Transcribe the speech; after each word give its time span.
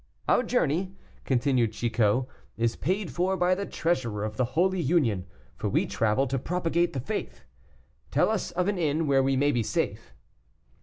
"Our 0.27 0.41
journey," 0.41 0.95
continued 1.25 1.73
Chicot, 1.73 2.25
"is 2.57 2.75
paid 2.75 3.11
for 3.11 3.37
by 3.37 3.53
the 3.53 3.67
treasurer 3.67 4.23
of 4.23 4.35
the 4.35 4.45
Holy 4.57 4.81
Union, 4.81 5.27
for 5.55 5.69
we 5.69 5.85
travel 5.85 6.25
to 6.25 6.39
propagate 6.39 6.93
the 6.93 6.99
faith. 6.99 7.43
Tell 8.09 8.31
us 8.31 8.49
of 8.49 8.67
an 8.67 8.79
inn 8.79 9.05
where 9.05 9.21
we 9.21 9.35
may 9.37 9.51
be 9.51 9.61
safe." 9.61 10.15